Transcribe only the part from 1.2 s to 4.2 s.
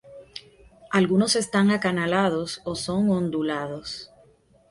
están acanalados o son ondulados.